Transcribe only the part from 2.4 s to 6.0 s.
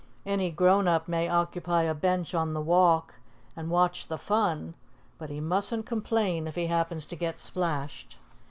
the walk and watch the fun, but he mustn't